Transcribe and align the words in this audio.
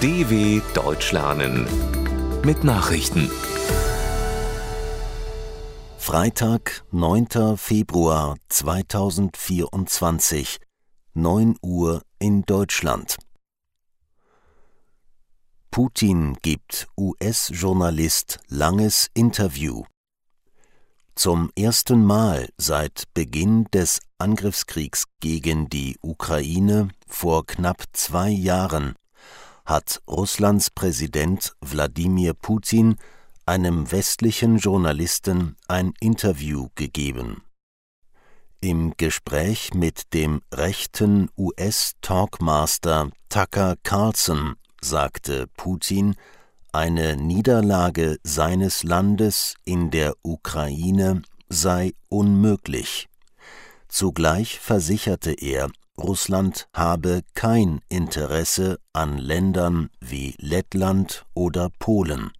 DW 0.00 0.62
Deutsch 0.72 1.12
lernen 1.12 1.66
mit 2.42 2.64
Nachrichten. 2.64 3.30
Freitag, 5.98 6.82
9. 6.90 7.58
Februar 7.58 8.38
2024, 8.48 10.56
9 11.12 11.56
Uhr 11.60 12.00
in 12.18 12.46
Deutschland. 12.46 13.18
Putin 15.70 16.38
gibt 16.40 16.88
US-Journalist 16.96 18.38
langes 18.48 19.08
Interview. 19.12 19.84
Zum 21.14 21.50
ersten 21.54 22.06
Mal 22.06 22.48
seit 22.56 23.04
Beginn 23.12 23.66
des 23.74 24.00
Angriffskriegs 24.16 25.04
gegen 25.20 25.68
die 25.68 25.98
Ukraine 26.00 26.88
vor 27.06 27.44
knapp 27.44 27.82
zwei 27.92 28.30
Jahren 28.30 28.94
hat 29.64 30.00
Russlands 30.08 30.70
Präsident 30.70 31.52
Wladimir 31.60 32.34
Putin 32.34 32.96
einem 33.46 33.90
westlichen 33.90 34.58
Journalisten 34.58 35.56
ein 35.68 35.92
Interview 36.00 36.68
gegeben. 36.74 37.42
Im 38.60 38.92
Gespräch 38.96 39.72
mit 39.72 40.12
dem 40.12 40.42
rechten 40.52 41.30
US-Talkmaster 41.36 43.10
Tucker 43.28 43.76
Carlson 43.82 44.56
sagte 44.82 45.46
Putin, 45.56 46.14
eine 46.72 47.16
Niederlage 47.16 48.18
seines 48.22 48.82
Landes 48.82 49.54
in 49.64 49.90
der 49.90 50.14
Ukraine 50.22 51.22
sei 51.48 51.92
unmöglich. 52.08 53.08
Zugleich 53.88 54.60
versicherte 54.60 55.32
er, 55.32 55.68
Russland 56.00 56.68
habe 56.74 57.22
kein 57.34 57.80
Interesse 57.88 58.78
an 58.92 59.18
Ländern 59.18 59.90
wie 60.00 60.34
Lettland 60.38 61.24
oder 61.34 61.70
Polen. 61.78 62.32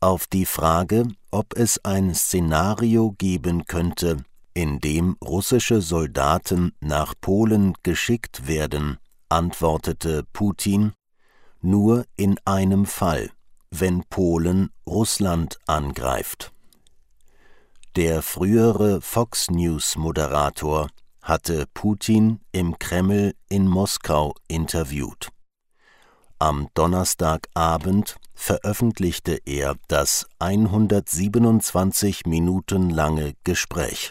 Auf 0.00 0.26
die 0.26 0.46
Frage, 0.46 1.06
ob 1.30 1.56
es 1.56 1.84
ein 1.84 2.14
Szenario 2.14 3.14
geben 3.18 3.66
könnte, 3.66 4.24
in 4.54 4.80
dem 4.80 5.16
russische 5.22 5.80
Soldaten 5.80 6.72
nach 6.80 7.14
Polen 7.20 7.74
geschickt 7.82 8.46
werden, 8.48 8.98
antwortete 9.28 10.24
Putin 10.32 10.92
nur 11.60 12.04
in 12.16 12.36
einem 12.44 12.86
Fall, 12.86 13.30
wenn 13.70 14.02
Polen 14.10 14.70
Russland 14.86 15.58
angreift. 15.66 16.52
Der 17.96 18.22
frühere 18.22 19.00
Fox 19.00 19.50
News 19.50 19.96
Moderator 19.96 20.88
hatte 21.22 21.66
Putin 21.72 22.40
im 22.52 22.78
Kreml 22.78 23.34
in 23.48 23.66
Moskau 23.66 24.34
interviewt. 24.48 25.28
Am 26.38 26.68
Donnerstagabend 26.74 28.16
veröffentlichte 28.34 29.38
er 29.46 29.76
das 29.86 30.26
127 30.40 32.26
Minuten 32.26 32.90
lange 32.90 33.34
Gespräch. 33.44 34.10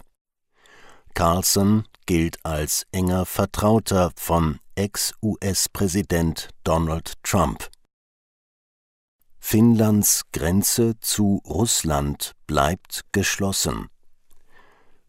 Carlson 1.14 1.86
gilt 2.06 2.46
als 2.46 2.86
enger 2.94 3.26
Vertrauter 3.26 4.12
von 4.16 4.60
Ex-US-Präsident 4.76 6.50
Donald 6.64 7.14
Trump. 7.24 7.70
Finnlands 9.40 10.22
Grenze 10.32 10.98
zu 11.02 11.42
Russland 11.46 12.34
bleibt 12.48 13.02
geschlossen. 13.12 13.90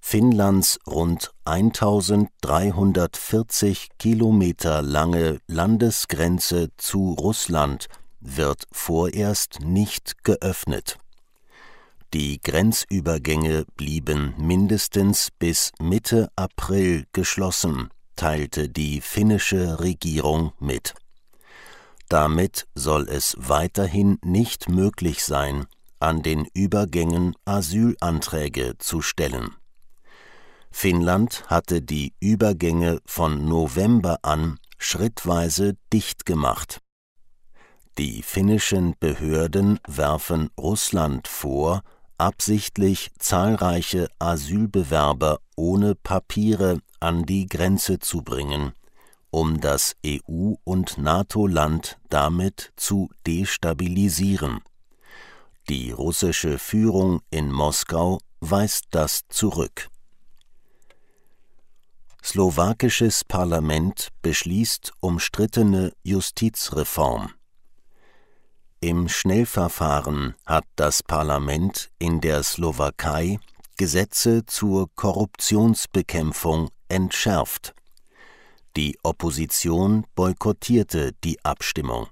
Finnlands 0.04 0.80
rund 0.86 1.32
1340 1.44 3.88
Kilometer 3.98 4.82
lange 4.82 5.38
Landesgrenze 5.46 6.68
zu 6.76 7.12
Russland 7.12 7.86
wird 8.20 8.66
vorerst 8.72 9.60
nicht 9.60 10.22
geöffnet. 10.24 10.98
Die 12.12 12.42
Grenzübergänge 12.42 13.64
blieben 13.76 14.34
mindestens 14.36 15.28
bis 15.38 15.72
Mitte 15.80 16.30
April 16.36 17.06
geschlossen, 17.12 17.88
teilte 18.16 18.68
die 18.68 19.00
finnische 19.00 19.80
Regierung 19.80 20.52
mit. 20.58 20.94
Damit 22.10 22.66
soll 22.74 23.08
es 23.08 23.34
weiterhin 23.38 24.18
nicht 24.22 24.68
möglich 24.68 25.24
sein, 25.24 25.64
an 26.00 26.22
den 26.22 26.46
Übergängen 26.52 27.34
Asylanträge 27.46 28.74
zu 28.78 29.00
stellen. 29.00 29.56
Finnland 30.72 31.44
hatte 31.46 31.82
die 31.82 32.14
Übergänge 32.18 33.00
von 33.04 33.46
November 33.46 34.18
an 34.22 34.58
schrittweise 34.78 35.76
dicht 35.92 36.26
gemacht. 36.26 36.80
Die 37.98 38.22
finnischen 38.22 38.94
Behörden 38.98 39.78
werfen 39.86 40.48
Russland 40.58 41.28
vor, 41.28 41.82
absichtlich 42.16 43.10
zahlreiche 43.18 44.08
Asylbewerber 44.18 45.40
ohne 45.56 45.94
Papiere 45.94 46.80
an 47.00 47.26
die 47.26 47.46
Grenze 47.46 47.98
zu 47.98 48.22
bringen, 48.22 48.72
um 49.30 49.60
das 49.60 49.94
EU- 50.04 50.54
und 50.64 50.96
NATO-Land 50.96 51.98
damit 52.08 52.72
zu 52.76 53.10
destabilisieren. 53.26 54.60
Die 55.68 55.92
russische 55.92 56.58
Führung 56.58 57.20
in 57.30 57.52
Moskau 57.52 58.18
weist 58.40 58.86
das 58.90 59.22
zurück. 59.28 59.91
Slowakisches 62.32 63.26
Parlament 63.26 64.08
beschließt 64.22 64.92
umstrittene 65.00 65.92
Justizreform. 66.02 67.34
Im 68.80 69.10
Schnellverfahren 69.10 70.34
hat 70.46 70.64
das 70.76 71.02
Parlament 71.02 71.90
in 71.98 72.22
der 72.22 72.42
Slowakei 72.42 73.38
Gesetze 73.76 74.46
zur 74.46 74.88
Korruptionsbekämpfung 74.96 76.70
entschärft. 76.88 77.74
Die 78.78 78.98
Opposition 79.02 80.06
boykottierte 80.14 81.12
die 81.24 81.44
Abstimmung. 81.44 82.06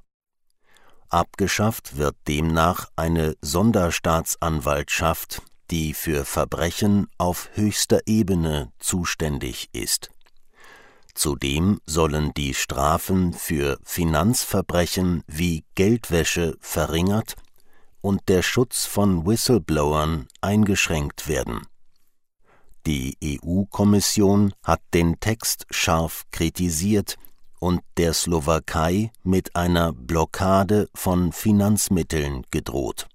Abgeschafft 1.09 1.97
wird 1.97 2.17
demnach 2.29 2.91
eine 2.95 3.37
Sonderstaatsanwaltschaft, 3.41 5.41
die 5.71 5.95
für 5.95 6.25
Verbrechen 6.25 7.07
auf 7.19 7.51
höchster 7.55 8.01
Ebene 8.07 8.73
zuständig 8.79 9.69
ist. 9.73 10.11
Zudem 11.15 11.81
sollen 11.87 12.33
die 12.35 12.55
Strafen 12.55 13.33
für 13.33 13.79
Finanzverbrechen 13.85 15.23
wie 15.27 15.65
Geldwäsche 15.75 16.57
verringert 16.61 17.35
und 18.01 18.29
der 18.29 18.43
Schutz 18.43 18.87
von 18.87 19.27
Whistleblowern 19.27 20.29
eingeschränkt 20.41 21.29
werden. 21.29 21.63
Die 22.87 23.19
EU-Kommission 23.23 24.55
hat 24.65 24.81
den 24.95 25.21
Text 25.21 25.67
scharf 25.71 26.25
kritisiert 26.31 27.19
und 27.59 27.83
der 27.99 28.15
Slowakei 28.15 29.13
mit 29.23 29.55
einer 29.55 29.93
Blockade 29.93 30.89
von 30.95 31.33
Finanzmitteln 31.33 32.47
gedroht. 32.51 33.10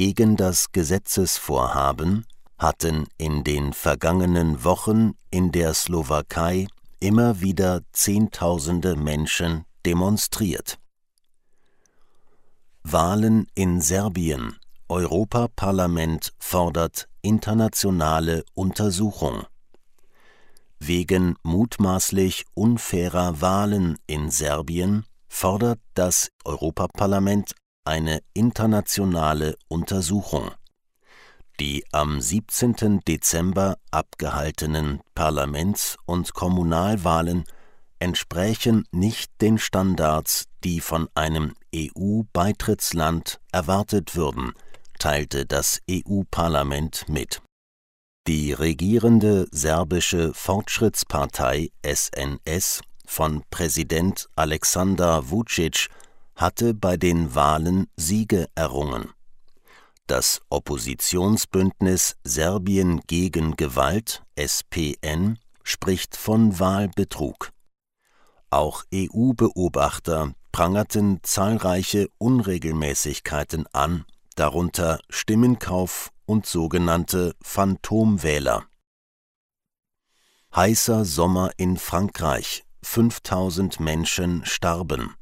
Gegen 0.00 0.38
das 0.38 0.72
Gesetzesvorhaben 0.72 2.24
hatten 2.56 3.06
in 3.18 3.44
den 3.44 3.74
vergangenen 3.74 4.64
Wochen 4.64 5.12
in 5.30 5.52
der 5.52 5.74
Slowakei 5.74 6.68
immer 7.00 7.42
wieder 7.42 7.82
Zehntausende 7.92 8.96
Menschen 8.96 9.66
demonstriert. 9.84 10.78
Wahlen 12.82 13.46
in 13.54 13.82
Serbien. 13.82 14.56
Europaparlament 14.88 16.32
fordert 16.38 17.06
internationale 17.20 18.42
Untersuchung. 18.54 19.44
Wegen 20.78 21.36
mutmaßlich 21.42 22.46
unfairer 22.54 23.42
Wahlen 23.42 23.98
in 24.06 24.30
Serbien 24.30 25.04
fordert 25.28 25.78
das 25.92 26.30
Europaparlament 26.46 27.54
eine 27.84 28.20
internationale 28.34 29.56
Untersuchung. 29.68 30.50
Die 31.58 31.84
am 31.92 32.20
17. 32.20 33.00
Dezember 33.06 33.76
abgehaltenen 33.90 35.00
Parlaments- 35.14 35.96
und 36.06 36.32
Kommunalwahlen 36.32 37.44
entsprächen 37.98 38.84
nicht 38.92 39.30
den 39.40 39.58
Standards, 39.58 40.46
die 40.64 40.80
von 40.80 41.08
einem 41.14 41.54
EU-Beitrittsland 41.74 43.40
erwartet 43.52 44.16
würden, 44.16 44.54
teilte 44.98 45.44
das 45.44 45.80
EU-Parlament 45.90 47.08
mit. 47.08 47.42
Die 48.26 48.52
regierende 48.52 49.46
serbische 49.50 50.32
Fortschrittspartei 50.32 51.70
SNS 51.84 52.80
von 53.04 53.42
Präsident 53.50 54.28
Alexander 54.36 55.30
Vucic 55.30 55.88
hatte 56.34 56.74
bei 56.74 56.96
den 56.96 57.34
Wahlen 57.34 57.86
Siege 57.96 58.48
errungen. 58.54 59.10
Das 60.06 60.40
Oppositionsbündnis 60.48 62.16
Serbien 62.24 63.00
gegen 63.06 63.56
Gewalt 63.56 64.24
SPN 64.34 65.38
spricht 65.62 66.16
von 66.16 66.58
Wahlbetrug. 66.58 67.52
Auch 68.50 68.82
EU-Beobachter 68.92 70.34
prangerten 70.50 71.20
zahlreiche 71.22 72.08
Unregelmäßigkeiten 72.18 73.66
an, 73.72 74.04
darunter 74.34 74.98
Stimmenkauf 75.08 76.10
und 76.26 76.44
sogenannte 76.46 77.36
Phantomwähler. 77.42 78.64
Heißer 80.54 81.04
Sommer 81.04 81.52
in 81.56 81.76
Frankreich, 81.76 82.64
5000 82.82 83.78
Menschen 83.78 84.44
starben. 84.44 85.14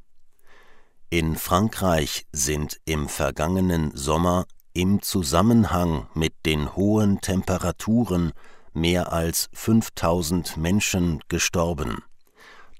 In 1.11 1.37
Frankreich 1.37 2.27
sind 2.33 2.83
im 2.85 3.09
vergangenen 3.09 3.97
Sommer 3.97 4.45
im 4.75 5.01
Zusammenhang 5.01 6.07
mit 6.13 6.35
den 6.45 6.77
hohen 6.77 7.23
Temperaturen 7.23 8.33
mehr 8.75 9.11
als 9.11 9.49
5000 9.55 10.59
Menschen 10.59 11.21
gestorben. 11.29 12.03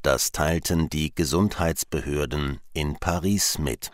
Das 0.03 0.31
teilten 0.31 0.91
die 0.91 1.15
Gesundheitsbehörden 1.15 2.61
in 2.75 2.97
Paris 2.97 3.59
mit. 3.59 3.93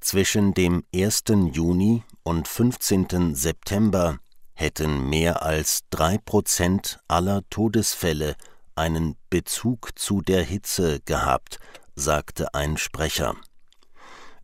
Zwischen 0.00 0.52
dem 0.52 0.82
1. 0.92 1.22
Juni 1.52 2.02
und 2.24 2.48
15. 2.48 3.36
September 3.36 4.18
hätten 4.54 5.08
mehr 5.08 5.42
als 5.42 5.82
drei 5.90 6.18
Prozent 6.18 6.98
aller 7.06 7.42
Todesfälle 7.48 8.34
einen 8.74 9.14
Bezug 9.28 9.96
zu 9.96 10.20
der 10.20 10.42
Hitze 10.42 11.00
gehabt, 11.04 11.60
sagte 11.94 12.54
ein 12.54 12.76
Sprecher. 12.76 13.36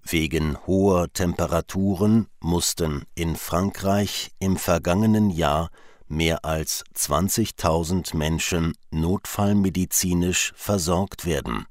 Wegen 0.03 0.57
hoher 0.67 1.13
Temperaturen 1.13 2.29
mussten 2.41 3.05
in 3.15 3.35
Frankreich 3.35 4.31
im 4.39 4.57
vergangenen 4.57 5.31
Jahr 5.31 5.71
mehr 6.09 6.45
als 6.45 6.85
20.000 6.95 8.17
Menschen 8.17 8.75
notfallmedizinisch 8.91 10.53
versorgt 10.55 11.27
werden. 11.27 11.67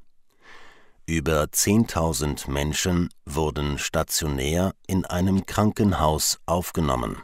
Über 1.06 1.44
10.000 1.44 2.50
Menschen 2.50 3.10
wurden 3.26 3.78
stationär 3.78 4.74
in 4.88 5.06
einem 5.06 5.46
Krankenhaus 5.46 6.40
aufgenommen. 6.46 7.22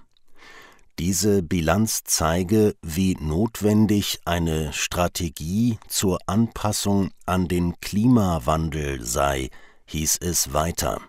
Diese 1.00 1.42
Bilanz 1.42 2.04
zeige, 2.04 2.76
wie 2.82 3.16
notwendig 3.16 4.20
eine 4.26 4.74
Strategie 4.74 5.80
zur 5.88 6.20
Anpassung 6.28 7.12
an 7.26 7.48
den 7.48 7.80
Klimawandel 7.82 9.04
sei, 9.04 9.50
hieß 9.86 10.18
es 10.22 10.54
weiter. 10.54 11.02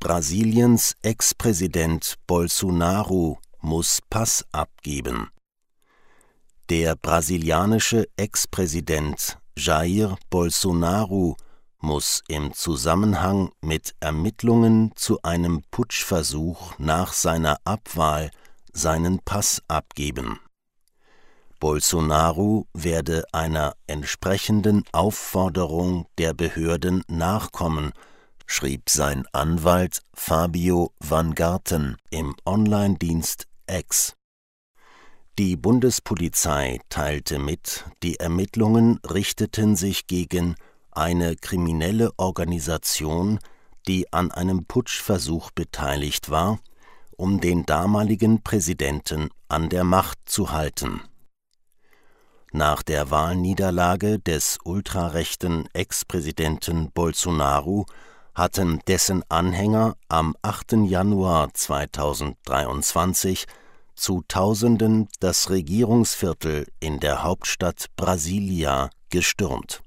Brasiliens 0.00 0.96
Ex-Präsident 1.02 2.16
Bolsonaro 2.26 3.38
muss 3.60 4.00
Pass 4.10 4.44
abgeben. 4.52 5.30
Der 6.68 6.96
brasilianische 6.96 8.06
Ex-Präsident 8.16 9.38
Jair 9.56 10.16
Bolsonaro 10.30 11.36
muss 11.84 12.22
im 12.28 12.52
Zusammenhang 12.52 13.52
mit 13.60 13.94
Ermittlungen 14.00 14.92
zu 14.96 15.22
einem 15.22 15.62
Putschversuch 15.70 16.78
nach 16.78 17.12
seiner 17.12 17.58
Abwahl 17.64 18.30
seinen 18.72 19.20
Pass 19.20 19.62
abgeben. 19.68 20.40
Bolsonaro 21.60 22.66
werde 22.74 23.24
einer 23.32 23.74
entsprechenden 23.86 24.82
Aufforderung 24.92 26.06
der 26.18 26.34
Behörden 26.34 27.04
nachkommen 27.06 27.92
schrieb 28.46 28.90
sein 28.90 29.26
Anwalt 29.32 30.02
Fabio 30.12 30.92
van 31.00 31.34
Garten 31.34 31.96
im 32.10 32.34
Online-Dienst 32.44 33.46
X. 33.68 34.14
Die 35.38 35.56
Bundespolizei 35.56 36.80
teilte 36.88 37.38
mit, 37.38 37.84
die 38.02 38.20
Ermittlungen 38.20 39.00
richteten 39.08 39.74
sich 39.74 40.06
gegen 40.06 40.54
eine 40.96 41.36
kriminelle 41.36 42.12
Organisation, 42.16 43.38
die 43.86 44.12
an 44.12 44.30
einem 44.30 44.64
Putschversuch 44.64 45.50
beteiligt 45.50 46.30
war, 46.30 46.58
um 47.16 47.40
den 47.40 47.66
damaligen 47.66 48.42
Präsidenten 48.42 49.28
an 49.48 49.68
der 49.68 49.84
Macht 49.84 50.18
zu 50.24 50.52
halten. 50.52 51.02
Nach 52.52 52.82
der 52.82 53.10
Wahlniederlage 53.10 54.18
des 54.20 54.58
ultrarechten 54.64 55.68
Ex-Präsidenten 55.72 56.90
Bolsonaro 56.92 57.86
hatten 58.34 58.80
dessen 58.86 59.22
Anhänger 59.28 59.96
am 60.08 60.36
8. 60.42 60.72
Januar 60.84 61.52
2023 61.52 63.46
zu 63.94 64.22
Tausenden 64.26 65.08
das 65.20 65.50
Regierungsviertel 65.50 66.66
in 66.80 67.00
der 67.00 67.22
Hauptstadt 67.22 67.86
Brasilia 67.96 68.90
gestürmt. 69.10 69.83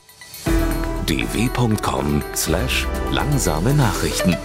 dw.com/langsame 1.07 3.75
Nachrichten 3.75 4.39